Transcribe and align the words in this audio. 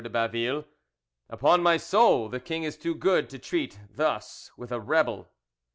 de 0.01 0.09
Baville. 0.09 0.65
"Upon 1.29 1.61
my 1.61 1.77
soul, 1.77 2.27
the 2.27 2.39
king 2.39 2.63
is 2.63 2.75
too 2.75 2.95
good 2.95 3.29
to 3.29 3.37
treat 3.37 3.79
thus 3.93 4.49
with 4.57 4.71
a 4.71 4.79
rebel." 4.79 5.29